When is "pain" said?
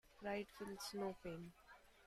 1.21-1.51